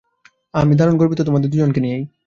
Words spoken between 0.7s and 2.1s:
দারুণ গর্বিত তোমাদের দুজনকে নিয়েই।